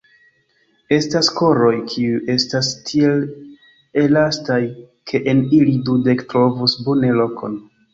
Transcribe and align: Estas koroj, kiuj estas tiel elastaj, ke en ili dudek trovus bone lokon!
Estas 0.95 1.29
koroj, 1.39 1.73
kiuj 1.91 2.17
estas 2.37 2.71
tiel 2.89 3.23
elastaj, 4.07 4.61
ke 5.13 5.25
en 5.37 5.49
ili 5.63 5.81
dudek 5.93 6.29
trovus 6.37 6.81
bone 6.91 7.19
lokon! 7.25 7.67